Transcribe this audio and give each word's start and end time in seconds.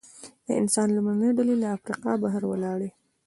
د 0.45 0.47
انسان 0.61 0.87
لومړنۍ 0.95 1.29
ډلې 1.37 1.55
له 1.61 1.67
افریقا 1.77 2.11
بهر 2.23 2.43
ولاړې. 2.47 2.89